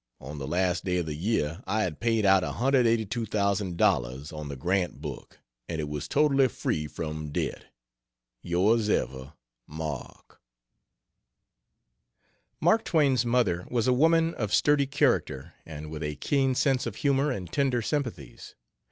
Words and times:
On 0.19 0.39
the 0.39 0.47
last 0.47 0.83
day 0.83 0.97
of 0.97 1.05
the 1.05 1.13
year 1.13 1.61
I 1.67 1.83
had 1.83 1.99
paid 1.99 2.25
out 2.25 2.41
$182,000 2.41 4.33
on 4.35 4.47
the 4.49 4.55
Grant 4.55 4.99
book 4.99 5.37
and 5.69 5.79
it 5.79 5.87
was 5.87 6.07
totally 6.07 6.47
free 6.47 6.87
from 6.87 7.29
debt. 7.29 7.65
Yrs 8.43 8.89
ever 8.89 9.33
MARK. 9.67 10.41
Mark 12.59 12.83
Twain's 12.83 13.27
mother 13.27 13.67
was 13.69 13.87
a 13.87 13.93
woman 13.93 14.33
of 14.33 14.55
sturdy 14.55 14.87
character 14.87 15.53
and 15.67 15.91
with 15.91 16.01
a 16.01 16.15
keen 16.15 16.55
sense 16.55 16.87
of 16.87 16.95
humor 16.95 17.29
and 17.29 17.51
tender 17.53 17.83
sympathies. 17.83 18.55